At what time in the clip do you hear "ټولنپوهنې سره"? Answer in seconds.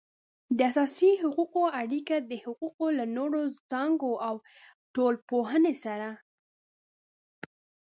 4.93-6.09